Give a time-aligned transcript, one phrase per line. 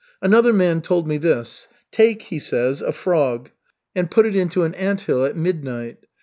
[0.19, 3.51] Another man told me this: 'Take,' he says, 'a frog,
[3.95, 5.97] and put it into an anthill at midnight.